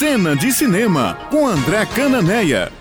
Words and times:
Cena 0.00 0.34
de 0.34 0.50
Cinema, 0.50 1.14
com 1.30 1.46
André 1.46 1.84
Cananeia. 1.84 2.72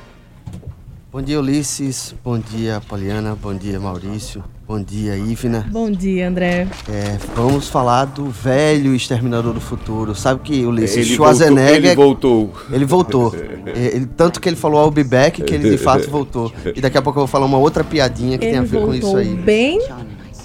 Bom 1.12 1.21
dia, 1.21 1.38
Ulisses. 1.38 2.15
Bom 2.23 2.39
dia, 2.39 2.81
Poliana. 2.88 3.35
Bom 3.35 3.53
dia, 3.53 3.77
Maurício. 3.77 4.42
Bom 4.65 4.81
dia, 4.81 5.18
Ivna. 5.18 5.68
Bom 5.70 5.92
dia, 5.92 6.29
André. 6.29 6.66
É, 6.88 7.18
vamos 7.36 7.68
falar 7.68 8.05
do 8.05 8.29
velho 8.29 8.96
Exterminador 8.96 9.54
do 9.54 9.60
Futuro. 9.60 10.16
Sabe 10.16 10.40
que 10.44 10.66
Ulisses 10.66 10.96
Ele 10.96 11.16
Schwarzenegger. 11.18 11.94
voltou. 11.94 12.54
Ele 12.71 12.86
voltou. 12.86 13.36
É, 13.76 13.97
ele- 13.97 14.06
tanto 14.08 14.40
que 14.40 14.47
ele 14.49 14.56
falou 14.56 14.83
I'll 14.86 14.90
be 14.90 15.04
back, 15.04 15.44
que 15.44 15.54
ele 15.54 15.70
de 15.70 15.78
fato 15.78 16.09
voltou. 16.09 16.52
E 16.73 16.80
daqui 16.81 16.98
a 16.98 17.02
pouco 17.04 17.20
eu 17.20 17.22
vou 17.22 17.27
falar 17.27 17.45
uma 17.45 17.58
outra 17.58 17.84
piadinha 17.84 18.36
que 18.38 18.45
tem 18.45 18.55
a 18.55 18.62
Ele 18.62 18.66
ver 18.67 18.80
com 18.81 18.94
isso 18.95 19.02
voltou 19.08 19.20
aí. 19.20 19.36
bem. 19.36 19.80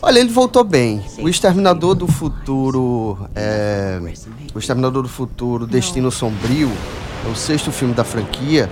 Olha, 0.06 0.18
ele 0.18 0.28
voltou 0.28 0.62
bem. 0.62 1.02
O 1.18 1.30
Exterminador 1.30 1.94
do 1.94 2.06
Futuro. 2.06 3.26
É, 3.34 3.98
o 4.54 4.58
Exterminador 4.58 5.02
do 5.02 5.08
Futuro 5.08 5.66
Destino 5.66 6.10
Sombrio 6.10 6.70
é 7.24 7.28
o 7.30 7.34
sexto 7.34 7.72
filme 7.72 7.94
da 7.94 8.04
franquia. 8.04 8.68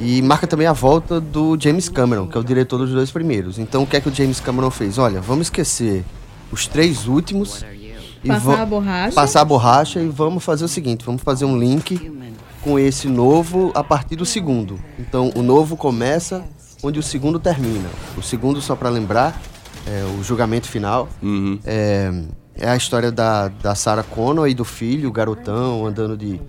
E 0.00 0.22
marca 0.22 0.46
também 0.46 0.66
a 0.66 0.72
volta 0.72 1.20
do 1.20 1.54
James 1.60 1.90
Cameron, 1.90 2.26
que 2.26 2.38
é 2.38 2.40
o 2.40 2.42
diretor 2.42 2.78
dos 2.78 2.90
dois 2.90 3.10
primeiros. 3.10 3.58
Então 3.58 3.82
o 3.82 3.86
que 3.86 3.98
é 3.98 4.00
que 4.00 4.08
o 4.08 4.14
James 4.14 4.40
Cameron 4.40 4.70
fez? 4.70 4.96
Olha, 4.96 5.20
vamos 5.20 5.48
esquecer 5.48 6.02
os 6.50 6.66
três 6.66 7.06
últimos. 7.06 7.62
e 8.24 8.28
Passar 8.28 8.62
a 8.62 8.64
borracha. 8.64 9.14
Passar 9.14 9.40
a 9.42 9.44
borracha 9.44 10.00
e 10.00 10.08
vamos 10.08 10.42
fazer 10.42 10.64
o 10.64 10.68
seguinte: 10.68 11.04
vamos 11.04 11.20
fazer 11.20 11.44
um 11.44 11.58
link 11.58 12.10
com 12.62 12.78
esse 12.78 13.06
novo 13.06 13.70
a 13.74 13.84
partir 13.84 14.16
do 14.16 14.24
segundo. 14.24 14.80
Então 14.98 15.30
o 15.36 15.42
novo 15.42 15.76
começa 15.76 16.42
onde 16.82 16.98
o 16.98 17.02
segundo 17.02 17.38
termina. 17.38 17.90
O 18.16 18.22
segundo, 18.22 18.62
só 18.62 18.74
para 18.74 18.88
lembrar, 18.88 19.38
é 19.88 20.04
o 20.18 20.22
julgamento 20.22 20.68
final. 20.68 21.08
Uhum. 21.22 21.58
É, 21.64 22.12
é 22.54 22.68
a 22.68 22.76
história 22.76 23.10
da, 23.10 23.48
da 23.48 23.74
Sarah 23.74 24.02
Connor 24.02 24.48
e 24.48 24.54
do 24.54 24.64
filho, 24.64 25.08
o 25.08 25.12
garotão, 25.12 25.86
andando 25.86 26.16
de, 26.16 26.40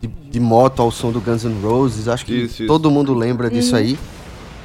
de, 0.00 0.06
de 0.06 0.40
moto 0.40 0.80
ao 0.80 0.90
som 0.90 1.10
do 1.10 1.20
Guns 1.20 1.44
N' 1.44 1.60
Roses. 1.60 2.06
Acho 2.06 2.24
que 2.24 2.34
Isso, 2.34 2.62
isso. 2.62 2.66
todo 2.66 2.90
mundo 2.90 3.12
lembra 3.14 3.50
disso 3.50 3.74
aí. 3.74 3.98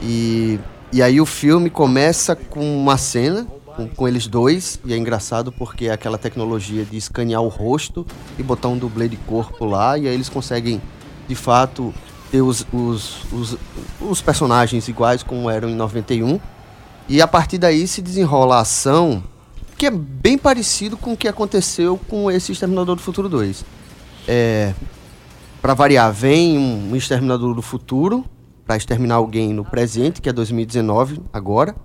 E, 0.02 0.60
e 0.92 1.02
aí 1.02 1.20
o 1.20 1.26
filme 1.26 1.70
começa 1.70 2.36
com 2.36 2.82
uma 2.82 2.98
cena 2.98 3.48
com, 3.66 3.88
com 3.88 4.08
eles 4.08 4.28
dois. 4.28 4.80
E 4.86 4.94
é 4.94 4.98
engraçado 4.98 5.52
porque 5.52 5.86
é 5.86 5.92
aquela 5.92 6.18
tecnologia 6.18 6.86
de 6.86 6.98
escanear 6.98 7.42
o 7.42 7.48
rosto 7.48 8.06
e 8.38 8.44
botar 8.44 8.68
um 8.68 8.78
dublê 8.78 9.08
de 9.08 9.18
corpo 9.18 9.66
lá. 9.66 9.98
E 9.98 10.08
aí 10.08 10.14
eles 10.14 10.30
conseguem, 10.30 10.82
de 11.28 11.36
fato, 11.36 11.94
ter 12.30 12.42
os, 12.42 12.66
os, 12.72 13.24
os, 13.32 13.58
os 14.02 14.22
personagens 14.22 14.88
iguais 14.88 15.24
como 15.24 15.50
eram 15.50 15.70
em 15.70 15.76
91. 15.76 16.40
E 17.10 17.22
a 17.22 17.28
partir 17.28 17.58
daí 17.58 17.88
se 17.88 18.04
desenrola 18.04 18.58
a 18.58 18.60
ação, 18.60 19.24
que 19.76 19.88
é 19.88 19.92
bem 19.92 20.38
parecido 20.38 20.96
com 20.96 21.14
o 21.14 21.18
que 21.18 21.28
aconteceu 21.28 22.00
com 22.08 22.30
esse 22.30 22.52
Exterminador 22.52 22.96
do 22.96 23.02
Futuro 23.02 23.28
2. 23.28 23.66
É, 24.28 24.76
para 25.60 25.74
variar, 25.74 26.14
vem 26.14 26.56
um, 26.56 26.96
Exterminador 26.96 27.56
do 27.56 27.64
Futuro 27.64 28.24
para 28.64 28.78
exterminar 28.78 29.16
alguém 29.16 29.52
no 29.52 29.66
presente, 29.66 30.22
que 30.22 30.30
é 30.30 30.34
2019 30.34 31.20
agora, 31.34 31.76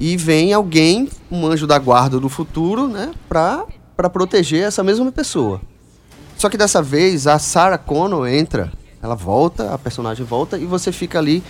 e 0.00 0.16
vem 0.16 0.54
alguém, 0.54 1.10
um 1.30 1.46
anjo 1.46 1.66
da 1.66 1.78
guarda 1.78 2.18
do 2.18 2.30
futuro, 2.30 2.88
né, 2.88 3.12
para 3.28 3.66
para 3.96 4.10
proteger 4.10 4.62
essa 4.62 4.82
mesma 4.82 5.10
pessoa. 5.10 5.60
Só 6.36 6.50
que 6.50 6.58
dessa 6.58 6.82
vez 6.82 7.26
a 7.26 7.38
Sarah 7.38 7.78
Connor 7.78 8.28
entra, 8.28 8.70
ela 9.02 9.14
volta, 9.14 9.72
a 9.72 9.78
personagem 9.78 10.24
volta 10.24 10.58
e 10.58 10.66
você 10.66 10.92
fica 10.92 11.18
ali 11.18 11.42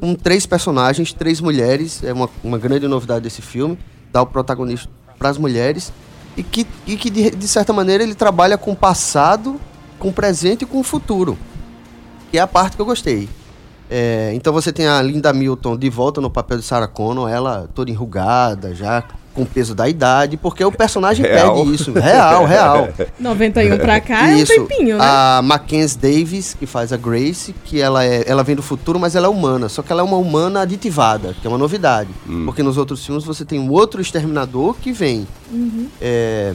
com 0.00 0.14
três 0.14 0.46
personagens, 0.46 1.12
três 1.12 1.40
mulheres, 1.40 2.02
é 2.02 2.12
uma, 2.12 2.28
uma 2.42 2.58
grande 2.58 2.88
novidade 2.88 3.22
desse 3.22 3.42
filme, 3.42 3.78
dá 4.10 4.22
o 4.22 4.26
protagonista 4.26 4.88
para 5.18 5.28
as 5.28 5.36
mulheres 5.36 5.92
e 6.36 6.42
que, 6.42 6.66
e 6.86 6.96
que 6.96 7.10
de, 7.10 7.30
de 7.30 7.46
certa 7.46 7.72
maneira 7.72 8.02
ele 8.02 8.14
trabalha 8.14 8.56
com 8.56 8.72
o 8.72 8.76
passado, 8.76 9.60
com 9.98 10.08
o 10.08 10.12
presente 10.12 10.62
e 10.62 10.66
com 10.66 10.80
o 10.80 10.82
futuro, 10.82 11.36
que 12.30 12.38
é 12.38 12.40
a 12.40 12.46
parte 12.46 12.76
que 12.76 12.82
eu 12.82 12.86
gostei. 12.86 13.28
É, 13.90 14.30
então 14.34 14.52
você 14.52 14.72
tem 14.72 14.86
a 14.86 15.02
Linda 15.02 15.32
Milton 15.32 15.76
de 15.76 15.90
volta 15.90 16.20
no 16.20 16.30
papel 16.30 16.58
de 16.58 16.64
Sarah 16.64 16.88
Connor, 16.88 17.28
ela 17.28 17.68
toda 17.74 17.90
enrugada, 17.90 18.74
já 18.74 19.04
com 19.34 19.42
o 19.42 19.46
peso 19.46 19.74
da 19.74 19.88
idade, 19.88 20.36
porque 20.36 20.64
o 20.64 20.72
personagem 20.72 21.24
Real. 21.24 21.54
pede 21.54 21.74
isso. 21.74 21.92
Real, 21.92 22.44
real. 22.44 22.88
91 23.18 23.78
pra 23.78 24.00
cá 24.00 24.28
é 24.28 24.34
um 24.34 24.38
Isso. 24.38 24.52
tempinho, 24.52 24.98
né? 24.98 25.04
A 25.04 25.40
Mackenzie 25.42 25.98
Davis, 25.98 26.54
que 26.54 26.66
faz 26.66 26.92
a 26.92 26.96
Grace, 26.96 27.54
que 27.64 27.80
ela, 27.80 28.04
é, 28.04 28.24
ela 28.26 28.42
vem 28.42 28.56
do 28.56 28.62
futuro, 28.62 28.98
mas 28.98 29.14
ela 29.14 29.26
é 29.26 29.30
humana. 29.30 29.68
Só 29.68 29.82
que 29.82 29.92
ela 29.92 30.00
é 30.00 30.04
uma 30.04 30.16
humana 30.16 30.62
aditivada, 30.62 31.34
que 31.40 31.46
é 31.46 31.50
uma 31.50 31.58
novidade. 31.58 32.10
Porque 32.44 32.62
nos 32.62 32.76
outros 32.76 33.04
filmes 33.04 33.24
você 33.24 33.44
tem 33.44 33.58
um 33.58 33.70
outro 33.70 34.00
exterminador 34.00 34.74
que 34.74 34.92
vem. 34.92 35.26
É, 36.00 36.54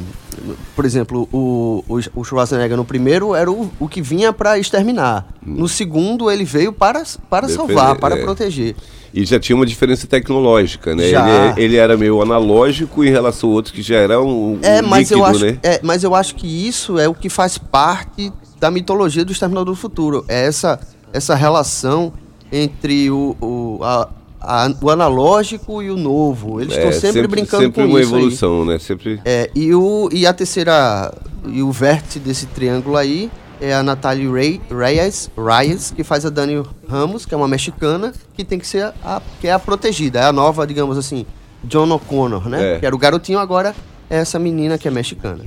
por 0.75 0.85
exemplo, 0.85 1.27
o, 1.31 1.83
o, 1.87 1.99
o 2.15 2.23
Schwarzenegger 2.23 2.77
no 2.77 2.85
primeiro 2.85 3.35
era 3.35 3.51
o, 3.51 3.71
o 3.79 3.87
que 3.87 4.01
vinha 4.01 4.31
para 4.31 4.57
exterminar. 4.57 5.27
No 5.45 5.67
segundo, 5.67 6.29
ele 6.31 6.43
veio 6.43 6.71
para, 6.71 7.03
para 7.29 7.47
Defender, 7.47 7.75
salvar, 7.75 7.97
para 7.97 8.17
é. 8.17 8.21
proteger. 8.21 8.75
E 9.13 9.25
já 9.25 9.39
tinha 9.39 9.55
uma 9.55 9.65
diferença 9.65 10.05
tecnológica, 10.07 10.93
né? 10.93 11.05
Ele, 11.05 11.63
ele 11.63 11.75
era 11.77 11.95
meio 11.95 12.21
analógico 12.21 12.64
em 12.69 13.09
relação 13.09 13.49
ao 13.49 13.55
outro 13.55 13.73
que 13.73 13.81
já 13.81 13.95
era 13.97 14.21
um, 14.21 14.53
um 14.53 14.59
É, 14.61 14.81
mas 14.81 15.09
líquido, 15.09 15.19
eu 15.19 15.25
acho, 15.25 15.45
né? 15.45 15.59
é, 15.63 15.79
mas 15.83 16.03
eu 16.03 16.13
acho 16.15 16.35
que 16.35 16.47
isso 16.47 16.97
é 16.99 17.07
o 17.07 17.13
que 17.13 17.29
faz 17.29 17.57
parte 17.57 18.31
da 18.59 18.71
mitologia 18.71 19.23
do 19.25 19.31
Exterminador 19.31 19.73
do 19.73 19.79
Futuro. 19.79 20.23
É 20.27 20.45
essa, 20.47 20.79
essa 21.13 21.35
relação 21.35 22.13
entre 22.51 23.09
o, 23.09 23.35
o, 23.41 23.79
a- 23.83 24.09
a- 24.39 24.73
o 24.81 24.89
analógico 24.89 25.81
e 25.81 25.89
o 25.89 25.97
novo. 25.97 26.61
Eles 26.61 26.73
estão 26.75 26.89
É, 26.89 26.93
sempre, 26.93 27.27
brincando 27.27 27.63
sempre 27.63 27.83
com 27.83 27.89
uma 27.89 27.99
isso. 27.99 28.13
aí. 28.13 28.19
evolução, 28.21 28.65
né? 28.65 28.79
Sempre. 28.79 29.19
É, 29.25 29.49
e, 29.55 29.73
o, 29.73 30.09
e 30.11 30.25
a 30.25 30.33
terceira. 30.33 31.13
E 31.47 31.61
o 31.61 31.71
vértice 31.71 32.17
desse 32.19 32.45
triângulo 32.47 32.97
aí 32.97 33.29
é 33.61 33.73
a 33.73 33.83
Natalie 33.83 34.29
Rey, 34.31 34.59
Reyes, 34.69 35.29
Reyes, 35.37 35.91
que 35.95 36.03
faz 36.03 36.25
a 36.25 36.29
Dani 36.29 36.63
Ramos, 36.89 37.25
que 37.25 37.33
é 37.33 37.37
uma 37.37 37.47
mexicana, 37.47 38.11
que 38.35 38.43
tem 38.43 38.57
que 38.59 38.65
ser 38.67 38.91
a, 39.03 39.21
que 39.39 39.47
é 39.47 39.51
a 39.51 39.59
protegida. 39.59 40.19
É 40.19 40.23
a 40.25 40.33
nova, 40.33 40.65
digamos 40.65 40.97
assim, 40.97 41.25
John 41.65 41.89
O'Connor, 41.91 42.47
né? 42.49 42.75
É. 42.75 42.79
Que 42.79 42.85
era 42.85 42.95
o 42.95 42.97
garotinho, 42.97 43.39
agora 43.39 43.75
é 44.09 44.17
essa 44.17 44.37
menina 44.39 44.77
que 44.77 44.87
é 44.87 44.91
mexicana. 44.91 45.43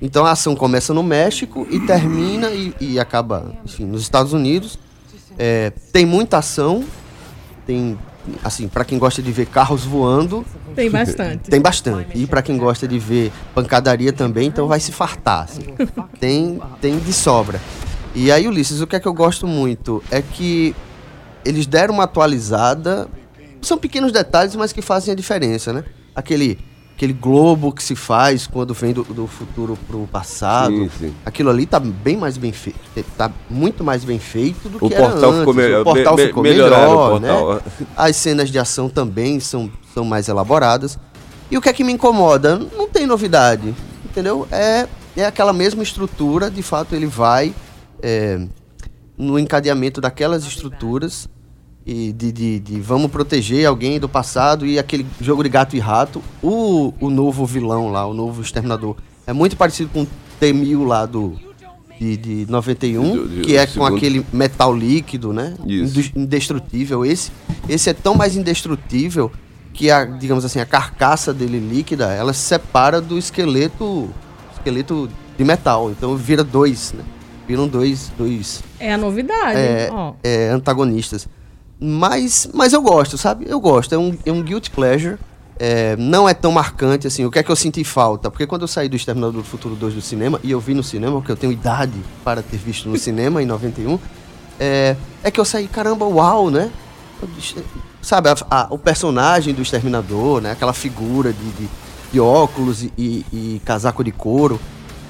Então 0.00 0.26
a 0.26 0.32
ação 0.32 0.56
começa 0.56 0.92
no 0.92 1.02
México 1.02 1.66
e 1.70 1.78
termina 1.80 2.50
e, 2.50 2.74
e 2.80 2.98
acaba, 2.98 3.52
enfim, 3.64 3.84
nos 3.84 4.02
Estados 4.02 4.32
Unidos. 4.32 4.78
É, 5.38 5.72
tem 5.92 6.04
muita 6.04 6.38
ação, 6.38 6.84
tem, 7.64 7.96
assim, 8.42 8.66
para 8.68 8.84
quem 8.84 8.98
gosta 8.98 9.22
de 9.22 9.30
ver 9.30 9.46
carros 9.46 9.84
voando, 9.84 10.44
Tem 10.74 10.90
bastante. 10.90 11.48
tem 11.50 11.60
bastante. 11.60 12.18
E 12.18 12.26
pra 12.26 12.42
quem 12.42 12.58
gosta 12.58 12.86
de 12.88 12.98
ver 12.98 13.30
pancadaria 13.54 14.12
também, 14.12 14.48
então 14.48 14.66
vai 14.66 14.80
se 14.80 14.90
fartar. 14.92 15.44
assim. 15.44 15.62
Tem, 16.18 16.60
tem 16.80 16.98
de 16.98 17.12
sobra. 17.12 17.60
E 18.14 18.30
aí, 18.30 18.46
Ulisses, 18.46 18.80
o 18.80 18.86
que 18.86 18.96
é 18.96 19.00
que 19.00 19.06
eu 19.08 19.14
gosto 19.14 19.46
muito 19.46 20.02
é 20.10 20.20
que 20.20 20.74
eles 21.44 21.66
deram 21.66 21.94
uma 21.94 22.04
atualizada. 22.04 23.08
São 23.62 23.78
pequenos 23.78 24.12
detalhes, 24.12 24.54
mas 24.56 24.72
que 24.72 24.82
fazem 24.82 25.12
a 25.12 25.14
diferença, 25.16 25.72
né? 25.72 25.84
Aquele, 26.14 26.58
aquele 26.96 27.12
globo 27.12 27.72
que 27.72 27.82
se 27.82 27.94
faz 27.94 28.46
quando 28.46 28.74
vem 28.74 28.92
do, 28.92 29.04
do 29.04 29.26
futuro 29.26 29.78
pro 29.86 30.06
passado. 30.08 30.74
Sim, 30.74 30.90
sim. 30.98 31.14
Aquilo 31.24 31.48
ali 31.48 31.64
tá 31.64 31.78
bem 31.80 32.16
mais 32.16 32.36
bem 32.36 32.52
feito. 32.52 32.78
Tá 33.16 33.30
muito 33.48 33.82
mais 33.84 34.04
bem 34.04 34.18
feito 34.18 34.68
do 34.68 34.78
O 34.84 34.88
que 34.88 34.94
era 34.94 35.08
portal 35.08 35.30
antes. 35.30 35.38
ficou 35.40 35.54
melhor. 35.54 35.80
O 35.80 35.84
portal 35.84 36.16
me- 36.16 36.26
ficou 36.26 36.42
melhor, 36.42 36.68
o 36.70 37.20
portal. 37.20 37.54
né? 37.54 37.60
As 37.96 38.16
cenas 38.16 38.50
de 38.50 38.58
ação 38.58 38.88
também 38.88 39.38
são, 39.40 39.70
são 39.94 40.04
mais 40.04 40.28
elaboradas. 40.28 40.98
E 41.50 41.56
o 41.56 41.60
que 41.60 41.68
é 41.68 41.72
que 41.72 41.84
me 41.84 41.92
incomoda? 41.92 42.58
Não 42.76 42.88
tem 42.88 43.06
novidade, 43.06 43.74
entendeu? 44.04 44.48
É, 44.50 44.88
é 45.16 45.24
aquela 45.24 45.52
mesma 45.52 45.82
estrutura, 45.82 46.50
de 46.50 46.62
fato 46.62 46.94
ele 46.94 47.06
vai 47.06 47.54
é, 48.02 48.40
no 49.16 49.38
encadeamento 49.38 50.00
daquelas 50.00 50.44
estruturas 50.44 51.28
e 51.86 52.12
de, 52.12 52.30
de, 52.32 52.60
de 52.60 52.80
vamos 52.80 53.10
proteger 53.10 53.66
alguém 53.66 53.98
do 53.98 54.08
passado 54.08 54.64
e 54.66 54.78
aquele 54.78 55.06
jogo 55.20 55.42
de 55.42 55.48
gato 55.48 55.74
e 55.76 55.78
rato. 55.80 56.22
O, 56.42 56.92
o 57.00 57.10
novo 57.10 57.44
vilão 57.44 57.90
lá, 57.90 58.06
o 58.06 58.14
novo 58.14 58.40
exterminador, 58.42 58.96
é 59.26 59.32
muito 59.32 59.56
parecido 59.56 59.90
com 59.92 60.02
o 60.02 60.08
T-1000 60.38 60.86
lá 60.86 61.06
do, 61.06 61.34
de, 62.00 62.16
de 62.16 62.46
91, 62.50 63.02
Do- 63.16 63.28
do- 63.28 63.40
que 63.42 63.56
é 63.56 63.66
do 63.66 63.68
com 63.68 63.84
segundo. 63.84 63.96
aquele 63.96 64.26
metal 64.32 64.74
líquido, 64.74 65.32
né? 65.32 65.54
Isso. 65.66 65.98
Indes- 65.98 66.12
Indestrutível. 66.14 67.04
Esse, 67.04 67.30
esse 67.68 67.90
é 67.90 67.92
tão 67.94 68.14
mais 68.14 68.36
indestrutível 68.36 69.30
que 69.72 69.90
a, 69.90 70.04
digamos 70.04 70.44
assim, 70.44 70.60
a 70.60 70.66
carcaça 70.66 71.32
dele 71.32 71.58
líquida, 71.58 72.12
ela 72.12 72.32
se 72.32 72.40
separa 72.40 73.00
do 73.00 73.16
esqueleto, 73.18 74.10
esqueleto 74.54 75.08
de 75.38 75.44
metal. 75.44 75.90
Então 75.90 76.14
vira 76.16 76.44
dois, 76.44 76.92
né? 76.92 77.02
Viram 77.48 77.66
dois, 77.66 78.12
dois 78.16 78.62
É 78.78 78.92
a 78.94 78.96
novidade. 78.98 79.58
é, 79.58 79.88
ó. 79.90 80.12
é, 80.22 80.48
antagonistas. 80.50 81.26
Mas, 81.84 82.48
mas 82.54 82.72
eu 82.72 82.80
gosto, 82.80 83.18
sabe? 83.18 83.44
Eu 83.48 83.58
gosto. 83.60 83.92
É 83.92 83.98
um, 83.98 84.16
é 84.24 84.30
um 84.30 84.40
guilty 84.40 84.70
pleasure. 84.70 85.18
É, 85.58 85.96
não 85.96 86.28
é 86.28 86.34
tão 86.34 86.52
marcante 86.52 87.06
assim. 87.08 87.24
O 87.24 87.30
que 87.30 87.40
é 87.40 87.42
que 87.42 87.50
eu 87.50 87.56
senti 87.56 87.82
falta? 87.82 88.30
Porque 88.30 88.46
quando 88.46 88.62
eu 88.62 88.68
saí 88.68 88.88
do 88.88 88.94
Exterminador 88.94 89.42
do 89.42 89.44
Futuro 89.44 89.74
2 89.74 89.94
do 89.94 90.00
cinema, 90.00 90.38
e 90.44 90.50
eu 90.52 90.60
vi 90.60 90.74
no 90.74 90.82
cinema, 90.82 91.16
porque 91.16 91.32
eu 91.32 91.36
tenho 91.36 91.52
idade 91.52 91.92
para 92.24 92.40
ter 92.40 92.56
visto 92.56 92.88
no 92.88 92.96
cinema 92.96 93.42
em 93.42 93.46
91, 93.46 93.98
é, 94.60 94.94
é 95.24 95.30
que 95.30 95.40
eu 95.40 95.44
saí, 95.44 95.66
caramba, 95.66 96.04
uau, 96.06 96.50
né? 96.50 96.70
Sabe, 98.00 98.28
a- 98.28 98.36
a- 98.50 98.66
o 98.70 98.78
personagem 98.78 99.54
do 99.54 99.62
Exterminador, 99.62 100.40
né? 100.40 100.52
Aquela 100.52 100.72
figura 100.72 101.32
de, 101.32 101.50
de, 101.52 101.68
de 102.12 102.20
óculos 102.20 102.82
e, 102.82 102.92
e- 102.98 103.24
e 103.32 103.62
casaco 103.64 104.02
de 104.04 104.10
couro. 104.12 104.60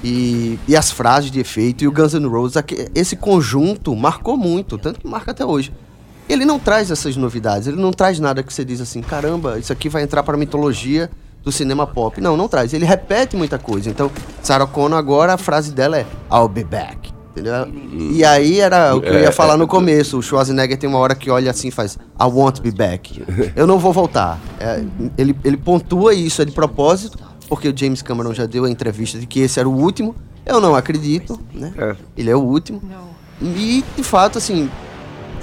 E, 0.03 0.59
e 0.67 0.75
as 0.75 0.91
frases 0.91 1.31
de 1.31 1.39
efeito 1.39 1.83
e 1.83 1.87
o 1.87 1.91
Guns 1.91 2.13
N' 2.13 2.27
Roses, 2.27 2.61
esse 2.93 3.15
conjunto 3.15 3.95
marcou 3.95 4.35
muito, 4.35 4.77
tanto 4.77 4.99
que 4.99 5.07
marca 5.07 5.31
até 5.31 5.45
hoje. 5.45 5.71
Ele 6.27 6.45
não 6.45 6.57
traz 6.57 6.89
essas 6.89 7.15
novidades, 7.17 7.67
ele 7.67 7.81
não 7.81 7.91
traz 7.91 8.19
nada 8.19 8.41
que 8.41 8.53
você 8.53 8.63
diz 8.63 8.79
assim, 8.79 9.01
caramba, 9.01 9.59
isso 9.59 9.73
aqui 9.73 9.89
vai 9.89 10.03
entrar 10.03 10.23
para 10.23 10.35
a 10.35 10.37
mitologia 10.37 11.09
do 11.43 11.51
cinema 11.51 11.85
pop. 11.85 12.19
Não, 12.21 12.37
não 12.37 12.47
traz. 12.47 12.73
Ele 12.73 12.85
repete 12.85 13.35
muita 13.35 13.59
coisa. 13.59 13.89
Então, 13.89 14.09
Sarah 14.41 14.65
Connor 14.65 14.97
agora 14.97 15.33
a 15.33 15.37
frase 15.37 15.71
dela 15.71 15.97
é 15.97 16.05
I'll 16.31 16.47
be 16.47 16.63
back. 16.63 17.11
Entendeu? 17.31 17.67
E 18.11 18.23
aí 18.23 18.59
era 18.59 18.95
o 18.95 19.01
que 19.01 19.09
eu 19.09 19.19
ia 19.19 19.31
falar 19.31 19.57
no 19.57 19.67
começo. 19.67 20.19
O 20.19 20.21
Schwarzenegger 20.21 20.77
tem 20.77 20.87
uma 20.87 20.99
hora 20.99 21.15
que 21.15 21.31
olha 21.31 21.49
assim 21.49 21.69
e 21.69 21.71
faz 21.71 21.97
I 22.19 22.25
won't 22.25 22.61
be 22.61 22.71
back. 22.71 23.23
Eu 23.55 23.65
não 23.65 23.79
vou 23.79 23.91
voltar. 23.91 24.39
É, 24.59 24.83
ele, 25.17 25.35
ele 25.43 25.57
pontua 25.57 26.13
isso 26.13 26.43
é 26.43 26.45
de 26.45 26.51
propósito, 26.51 27.17
porque 27.49 27.67
o 27.67 27.75
James 27.75 28.03
Cameron 28.03 28.35
já 28.35 28.45
deu 28.45 28.65
a 28.65 28.69
entrevista 28.69 29.17
de 29.17 29.25
que 29.25 29.39
esse 29.39 29.59
era 29.59 29.67
o 29.67 29.75
último. 29.75 30.15
Eu 30.45 30.61
não 30.61 30.75
acredito, 30.75 31.39
né? 31.51 31.73
É. 31.75 31.95
Ele 32.15 32.29
é 32.29 32.35
o 32.35 32.41
último. 32.41 32.81
E, 33.41 33.83
de 33.95 34.03
fato, 34.03 34.37
assim, 34.37 34.69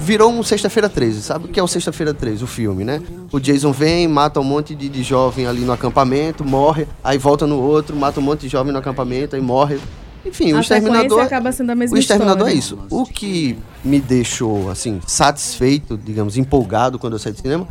virou 0.00 0.32
um 0.32 0.42
Sexta-feira 0.42 0.88
13. 0.88 1.22
Sabe 1.22 1.44
o 1.44 1.48
que 1.48 1.60
é 1.60 1.62
o 1.62 1.68
Sexta-feira 1.68 2.12
13? 2.12 2.44
O 2.44 2.46
filme, 2.46 2.84
né? 2.84 3.00
O 3.30 3.38
Jason 3.38 3.72
vem, 3.72 4.08
mata 4.08 4.40
um 4.40 4.44
monte 4.44 4.74
de, 4.74 4.88
de 4.88 5.02
jovem 5.02 5.46
ali 5.46 5.60
no 5.60 5.72
acampamento, 5.72 6.44
morre, 6.44 6.86
aí 7.04 7.18
volta 7.18 7.46
no 7.46 7.60
outro, 7.60 7.94
mata 7.94 8.18
um 8.20 8.22
monte 8.22 8.40
de 8.42 8.48
jovem 8.48 8.72
no 8.72 8.78
acampamento, 8.78 9.36
aí 9.36 9.42
morre. 9.42 9.78
Enfim, 10.24 10.52
o 10.52 10.56
a 10.56 10.60
Exterminador... 10.60 11.02
sequência 11.02 11.24
acaba 11.24 11.52
sendo 11.52 11.70
a 11.70 11.74
mesma 11.74 11.96
O 11.96 12.00
Exterminador 12.00 12.48
história. 12.48 12.54
é 12.54 12.58
isso. 12.58 12.78
O 12.90 13.06
que 13.06 13.58
me 13.84 14.00
deixou, 14.00 14.70
assim, 14.70 15.00
satisfeito, 15.06 15.96
digamos, 15.96 16.36
empolgado 16.36 16.98
quando 16.98 17.14
eu 17.14 17.18
saí 17.18 17.32
do 17.32 17.40
cinema, 17.40 17.66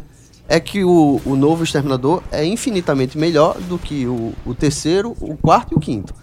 é 0.47 0.59
que 0.59 0.83
o, 0.83 1.21
o 1.25 1.35
novo 1.35 1.63
Exterminador 1.63 2.23
é 2.31 2.43
infinitamente 2.43 3.17
melhor 3.17 3.55
do 3.61 3.77
que 3.77 4.07
o, 4.07 4.33
o 4.43 4.55
terceiro, 4.55 5.15
o 5.21 5.37
quarto 5.37 5.73
e 5.73 5.75
o 5.75 5.79
quinto. 5.79 6.13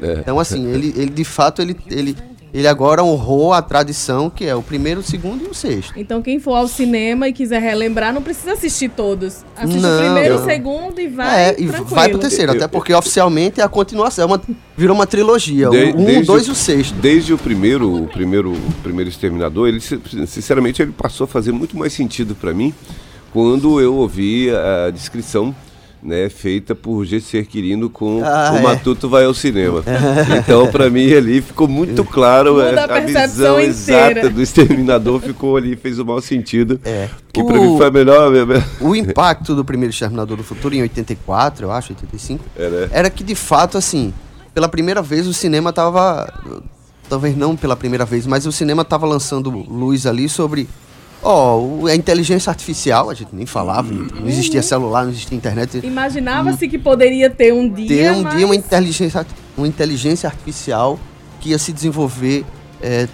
É. 0.00 0.20
Então, 0.20 0.40
assim, 0.40 0.66
ele, 0.66 0.94
ele 0.96 1.10
de 1.10 1.24
fato, 1.24 1.60
ele, 1.60 1.76
ele, 1.90 2.16
ele 2.58 2.66
agora 2.68 3.04
honrou 3.04 3.52
a 3.52 3.60
tradição 3.60 4.30
que 4.30 4.44
é 4.44 4.54
o 4.54 4.62
primeiro, 4.62 5.00
o 5.00 5.02
segundo 5.02 5.44
e 5.44 5.48
o 5.48 5.54
sexto. 5.54 5.92
Então 5.96 6.22
quem 6.22 6.40
for 6.40 6.54
ao 6.54 6.66
cinema 6.68 7.28
e 7.28 7.32
quiser 7.32 7.60
relembrar, 7.60 8.12
não 8.14 8.22
precisa 8.22 8.52
assistir 8.52 8.88
todos. 8.90 9.44
Assiste 9.56 9.80
Não, 9.80 9.94
o 9.94 9.98
primeiro, 10.02 10.34
não. 10.36 10.42
o 10.42 10.44
segundo 10.46 11.00
e 11.00 11.08
vai 11.08 11.44
é, 11.44 11.50
e 11.52 11.66
tranquilo. 11.66 11.84
vai 11.86 12.08
pro 12.08 12.18
terceiro, 12.18 12.52
até 12.52 12.66
porque 12.66 12.94
oficialmente 12.94 13.60
é 13.60 13.64
a 13.64 13.68
continuação, 13.68 14.22
é 14.22 14.26
uma, 14.26 14.40
virou 14.76 14.94
uma 14.96 15.06
trilogia, 15.06 15.68
De- 15.68 15.76
o 15.92 15.96
um, 15.98 16.02
o 16.02 16.06
desde 16.06 16.24
dois 16.24 16.46
e 16.46 16.50
o 16.50 16.54
sexto. 16.54 16.94
Desde 16.94 17.32
o 17.34 17.38
primeiro, 17.38 18.04
o 18.04 18.06
primeiro, 18.08 18.52
o 18.52 18.72
primeiro 18.82 19.10
Exterminador, 19.10 19.68
ele 19.68 19.80
si- 19.80 20.00
sinceramente 20.26 20.80
ele 20.80 20.92
passou 20.92 21.24
a 21.24 21.28
fazer 21.28 21.52
muito 21.52 21.76
mais 21.76 21.92
sentido 21.92 22.34
para 22.34 22.54
mim 22.54 22.72
quando 23.32 23.80
eu 23.80 23.94
ouvi 23.96 24.48
a 24.50 24.90
descrição 24.90 25.54
né, 26.06 26.28
feita 26.28 26.74
por 26.74 27.04
G.C. 27.04 27.42
Quirino 27.44 27.90
com 27.90 28.22
Ah, 28.24 28.52
o 28.54 28.58
é. 28.58 28.62
Matuto 28.62 29.08
vai 29.08 29.24
ao 29.24 29.34
cinema. 29.34 29.82
Então, 30.38 30.68
para 30.70 30.88
mim 30.88 31.12
ali 31.12 31.42
ficou 31.42 31.66
muito 31.66 32.04
claro 32.04 32.54
Muda 32.54 32.84
a, 32.84 33.00
visão 33.00 33.60
inteira. 33.60 34.20
exata 34.20 34.30
do 34.30 34.40
Exterminador 34.40 35.20
ficou 35.20 35.56
ali, 35.56 35.74
fez 35.76 35.98
o 35.98 36.04
maior 36.04 36.20
sentido. 36.20 36.80
É. 36.84 37.08
Que 37.32 37.40
O- 37.42 37.46
para 37.46 37.58
mim 37.58 37.76
foi 37.76 37.86
a 37.86 37.90
melhor. 37.90 38.32
O 38.80 38.94
impacto 38.94 39.54
do 39.54 39.64
primeiro 39.64 39.92
Exterminador 39.92 40.36
do 40.36 40.44
Futuro, 40.44 40.74
em 40.74 40.82
84, 40.82 41.66
eu 41.66 41.72
acho, 41.72 41.92
85, 41.92 42.44
É, 42.56 42.68
né? 42.70 42.88
era 42.92 43.10
que 43.10 43.24
de 43.24 43.34
fato, 43.34 43.76
assim, 43.76 44.14
pela 44.54 44.68
primeira 44.68 45.02
vez 45.02 45.26
o 45.26 45.34
cinema 45.34 45.72
tava. 45.72 46.32
Talvez 47.08 47.36
não 47.36 47.54
pela 47.56 47.76
primeira 47.76 48.04
vez, 48.04 48.26
mas 48.26 48.46
o 48.46 48.52
cinema 48.52 48.84
tava 48.84 49.06
lançando 49.06 49.50
luz 49.50 50.06
ali 50.06 50.28
sobre. 50.28 50.68
Ó, 51.22 51.58
o- 51.58 51.86
a 51.86 51.94
inteligência 51.94 52.50
artificial, 52.50 53.10
a 53.10 53.14
gente 53.14 53.30
nem 53.34 53.46
falava, 53.46 53.92
não 53.92 54.28
existia 54.28 54.62
celular, 54.62 55.04
não 55.04 55.10
existia 55.10 55.36
internet. 55.36 55.80
Imaginava-se 55.84 56.68
que 56.68 56.78
poderia 56.78 57.28
ter 57.30 57.52
um 57.52 57.68
dia, 57.68 57.88
Ter 57.88 58.10
um 58.12 58.22
mas... 58.22 58.36
dia 58.36 58.46
uma 58.46 58.54
inteligência, 58.56 59.26
uma 59.56 59.66
inteligência 59.66 60.28
artificial 60.28 60.98
que 61.40 61.50
ia 61.50 61.58
se 61.58 61.72
desenvolver 61.72 62.44
é, 62.80 63.08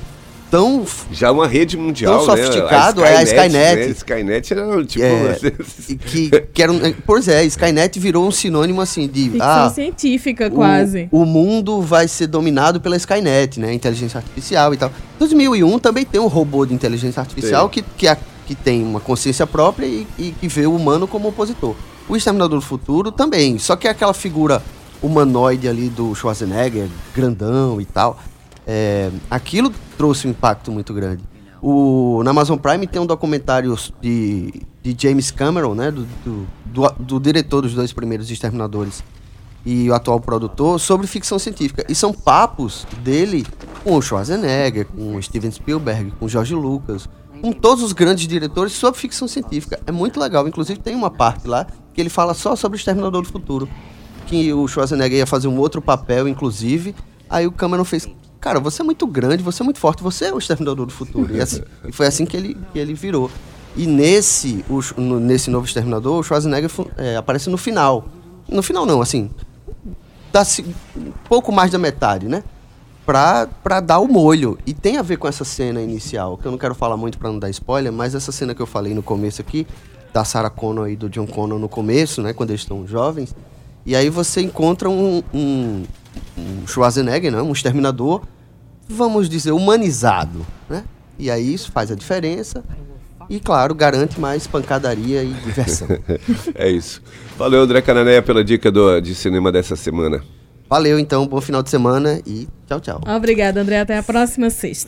tão. 0.52 0.84
Já 1.10 1.32
uma 1.32 1.49
rede 1.49 1.78
mundial, 1.78 2.26
Tão 2.26 2.37
né? 2.37 2.43
sofisticado, 2.43 3.02
é 3.02 3.16
a 3.16 3.22
Skynet. 3.22 3.76
Né? 3.76 3.87
Skynet 3.87 4.52
era 4.52 4.84
tipo... 4.84 5.02
É, 5.02 5.38
que, 5.96 6.31
que 6.52 6.62
era 6.62 6.70
um, 6.70 6.84
é, 6.84 6.94
pois 7.06 7.26
é, 7.26 7.43
Skynet 7.46 7.99
virou 7.99 8.28
um 8.28 8.31
sinônimo 8.31 8.82
assim 8.82 9.08
de. 9.08 9.31
Ficção 9.31 9.49
ah, 9.49 9.70
científica, 9.70 10.49
o- 10.49 10.50
quase. 10.50 11.08
O, 11.10 11.25
mundo 11.25 11.81
vai 11.81 12.06
ser 12.06 12.26
dominado 12.26 12.82
pela 12.82 12.96
Skynet, 12.99 13.58
né? 13.58 13.72
Inteligência 13.72 14.19
artificial 14.19 14.75
e 14.75 14.76
tal. 14.76 14.93
2001 15.19 15.78
também 15.78 16.04
tem 16.04 16.20
um 16.20 16.26
robô 16.26 16.66
de 16.66 16.75
inteligência 16.75 17.20
artificial 17.20 17.70
que, 17.70 17.81
que, 17.81 18.06
a- 18.06 18.19
que 18.46 18.54
tem 18.54 18.82
uma 18.82 19.00
consciência 19.00 19.46
própria 19.46 19.87
e, 19.87 20.06
e 20.19 20.32
que 20.32 20.49
vê 20.49 20.66
o 20.66 20.76
humano 20.76 21.08
como 21.08 21.28
opositor. 21.28 21.75
O 22.06 22.14
Exterminador 22.14 22.60
do 22.60 22.64
Futuro 22.64 23.10
também, 23.10 23.58
só 23.58 23.75
que 23.75 23.88
é 23.88 23.90
aquela 23.90 24.12
figura 24.12 24.62
humanoide 25.00 25.66
ali 25.66 25.88
do 25.88 26.14
Schwarzenegger, 26.14 26.88
grandão 27.14 27.81
e 27.81 27.87
tal. 27.87 28.19
É, 28.67 29.11
aquilo 29.31 29.73
trouxe 29.97 30.26
um 30.26 30.31
impacto 30.31 30.70
muito 30.70 30.93
grande. 30.94 31.23
O, 31.61 32.23
na 32.25 32.31
Amazon 32.31 32.59
Prime 32.59 32.87
tem 32.87 33.00
um 33.00 33.06
documentário 33.06 33.76
de, 34.00 34.62
de 34.82 34.97
James 34.99 35.31
Cameron, 35.31 35.75
né? 35.75 35.91
Do, 35.91 36.05
do, 36.25 36.47
do, 36.67 36.88
do 36.99 37.20
diretor 37.20 37.62
dos 37.62 37.75
dois 37.75 37.93
primeiros 37.93 38.31
Exterminadores 38.31 39.03
e 39.64 39.88
o 39.88 39.94
atual 39.94 40.20
produtor 40.20 40.79
sobre 40.81 41.06
ficção 41.06 41.38
científica. 41.38 41.85
E 41.88 41.94
são 41.94 42.12
papos 42.12 42.87
dele 43.03 43.47
com 43.85 43.97
o 43.97 44.03
Schwarzenegger, 44.03 44.87
com 44.87 45.17
o 45.17 45.23
Steven 45.23 45.50
Spielberg, 45.50 46.12
com 46.19 46.26
o 46.26 46.29
George 46.29 46.55
Lucas, 46.55 47.09
com 47.41 47.53
todos 47.53 47.82
os 47.82 47.93
grandes 47.93 48.26
diretores 48.26 48.73
sobre 48.73 49.00
ficção 49.00 49.26
científica. 49.26 49.81
É 49.87 49.93
muito 49.93 50.19
legal. 50.19 50.47
Inclusive 50.47 50.81
tem 50.81 50.94
uma 50.94 51.11
parte 51.11 51.47
lá 51.47 51.67
que 51.93 52.00
ele 52.00 52.11
fala 52.11 52.35
só 52.35 52.56
sobre 52.56 52.76
o 52.76 52.79
Exterminador 52.79 53.23
do 53.23 53.29
Futuro. 53.29 53.69
Que 54.26 54.53
o 54.53 54.67
Schwarzenegger 54.67 55.19
ia 55.19 55.26
fazer 55.26 55.49
um 55.49 55.59
outro 55.59 55.82
papel, 55.82 56.26
inclusive. 56.29 56.94
Aí 57.29 57.47
o 57.47 57.53
Cameron 57.53 57.85
fez. 57.85 58.09
Cara, 58.42 58.58
você 58.60 58.82
é 58.82 58.84
muito 58.84 59.06
grande, 59.06 59.42
você 59.42 59.62
é 59.62 59.64
muito 59.64 59.78
forte, 59.78 60.02
você 60.02 60.26
é 60.26 60.34
o 60.34 60.38
Exterminador 60.38 60.84
do 60.84 60.92
Futuro. 60.92 61.34
E, 61.34 61.40
assim- 61.40 61.62
e 61.88 61.92
foi 61.92 62.06
assim 62.06 62.26
que 62.26 62.36
ele, 62.36 62.56
que 62.72 62.78
ele 62.78 62.92
virou. 62.92 63.30
E 63.76 63.86
nesse, 63.86 64.62
o 64.68 64.80
no- 65.00 65.18
nesse 65.20 65.48
novo 65.48 65.64
Exterminador, 65.64 66.18
o 66.18 66.22
Schwarzenegger 66.22 66.70
é, 66.98 67.16
aparece 67.16 67.48
no 67.48 67.56
final. 67.56 68.04
No 68.48 68.62
final 68.62 68.84
não, 68.84 69.00
assim, 69.00 69.30
dá 70.32 70.42
um 70.96 71.12
pouco 71.28 71.50
mais 71.52 71.70
da 71.70 71.78
metade, 71.78 72.26
né? 72.28 72.42
Pra, 73.06 73.48
pra 73.62 73.80
dar 73.80 74.00
o 74.00 74.08
molho. 74.08 74.58
E 74.66 74.74
tem 74.74 74.96
a 74.98 75.02
ver 75.02 75.16
com 75.18 75.26
essa 75.28 75.44
cena 75.44 75.80
inicial, 75.80 76.36
que 76.36 76.44
eu 76.46 76.50
não 76.50 76.58
quero 76.58 76.74
falar 76.74 76.96
muito 76.96 77.18
pra 77.18 77.30
não 77.30 77.38
dar 77.38 77.48
spoiler, 77.50 77.92
mas 77.92 78.14
essa 78.14 78.30
cena 78.32 78.54
que 78.54 78.60
eu 78.60 78.66
falei 78.66 78.92
no 78.92 79.02
começo 79.02 79.40
aqui, 79.40 79.66
da 80.12 80.24
Sarah 80.24 80.50
Connor 80.50 80.88
e 80.90 80.96
do 80.96 81.08
John 81.08 81.26
Connor 81.26 81.58
no 81.58 81.68
começo, 81.68 82.20
né? 82.20 82.32
Quando 82.32 82.50
eles 82.50 82.60
estão 82.62 82.86
jovens. 82.86 83.34
E 83.86 83.96
aí 83.96 84.10
você 84.10 84.42
encontra 84.42 84.90
um, 84.90 85.22
um, 85.32 85.84
um 86.37 86.67
Schwarzenegger, 86.67 87.32
né? 87.32 87.43
Um 87.43 87.53
exterminador, 87.53 88.23
vamos 88.88 89.29
dizer, 89.29 89.53
humanizado, 89.53 90.44
né? 90.69 90.85
E 91.19 91.31
aí 91.31 91.53
isso 91.53 91.70
faz 91.70 91.91
a 91.91 91.94
diferença. 91.94 92.64
E, 93.31 93.40
claro, 93.40 93.75
garante 93.75 94.21
mais 94.21 94.47
pancadaria 94.47 95.23
e 95.23 95.33
diversão. 95.33 95.88
É 96.54 96.69
isso. 96.69 97.00
Valeu, 97.38 97.62
André 97.62 97.81
Cananéia, 97.81 98.23
pela 98.23 98.45
dica 98.45 98.71
do, 98.71 99.00
de 99.00 99.14
cinema 99.14 99.50
dessa 99.50 99.76
semana. 99.76 100.23
Valeu, 100.69 100.99
então. 100.99 101.26
Bom 101.26 101.40
final 101.40 101.62
de 101.62 101.71
semana 101.71 102.21
e 102.26 102.49
tchau, 102.66 102.81
tchau. 102.81 103.00
Obrigada, 103.07 103.61
André. 103.61 103.81
Até 103.81 103.99
a 103.99 104.02
próxima 104.02 104.50
sexta. 104.50 104.81